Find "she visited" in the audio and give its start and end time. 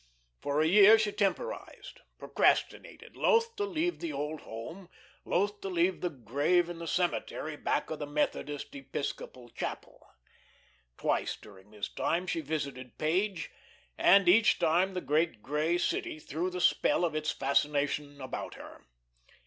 12.25-12.97